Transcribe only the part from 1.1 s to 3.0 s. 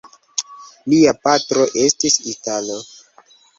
patro estis italo.